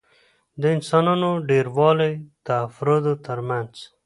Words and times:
د 0.61 0.63
انسانانو 0.75 1.29
ډېروالي 1.49 2.11
د 2.47 2.47
افرادو 2.67 3.13
ترمنځ 3.27 3.71